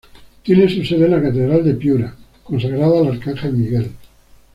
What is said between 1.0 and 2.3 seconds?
en la catedral de Piura,